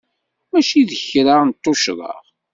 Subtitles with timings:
[0.51, 2.13] Mačči d kra n tuccḍa.